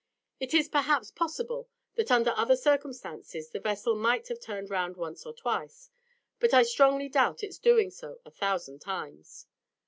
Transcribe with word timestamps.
It 0.39 0.55
is, 0.55 0.67
perhaps, 0.67 1.11
possible 1.11 1.69
that 1.93 2.09
under 2.09 2.31
other 2.35 2.55
circumstances 2.55 3.51
the 3.51 3.59
vessel 3.59 3.95
might 3.95 4.29
have 4.29 4.39
turned 4.39 4.71
round 4.71 4.97
once 4.97 5.27
or 5.27 5.33
twice, 5.35 5.91
but 6.39 6.55
I 6.55 6.63
strongly 6.63 7.07
doubt 7.07 7.43
its 7.43 7.59
doing 7.59 7.91
so 7.91 8.19
a 8.25 8.31
thousand 8.31 8.79
times. 8.79 9.45